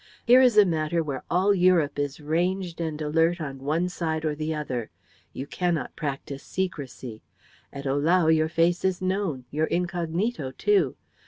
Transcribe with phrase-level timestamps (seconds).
[0.25, 4.33] Here is a matter where all Europe is ranged and alert on one side or
[4.33, 4.89] the other.
[5.31, 7.21] You cannot practise secrecy.
[7.71, 10.95] At Ohlau your face is known, your incognito too.
[10.97, 11.09] Mr.